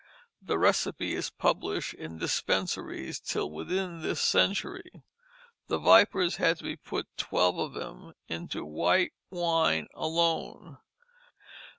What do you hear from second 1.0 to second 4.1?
is published in dispensatories till within